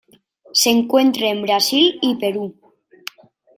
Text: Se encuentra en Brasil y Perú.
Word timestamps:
Se 0.53 0.71
encuentra 0.71 1.27
en 1.29 1.43
Brasil 1.43 1.99
y 2.01 2.15
Perú. 2.15 2.55